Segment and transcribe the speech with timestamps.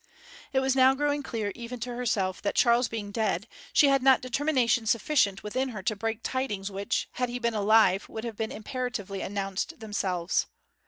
[0.51, 4.19] It was now growing clear even to herself that Charles being dead, she had not
[4.19, 9.21] determination sufficient within her to break tidings which, had he been alive, would have imperatively
[9.21, 10.47] announced themselves.